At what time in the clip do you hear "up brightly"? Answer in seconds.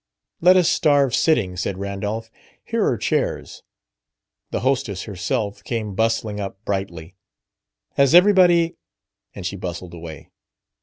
6.39-7.13